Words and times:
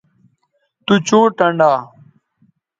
تو 0.85 0.93
چوں 1.07 1.25
ٹنڈا 1.37 1.71